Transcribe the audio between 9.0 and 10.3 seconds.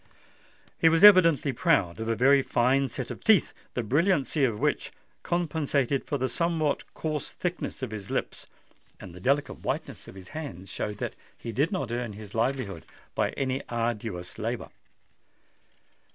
the delicate whiteness of his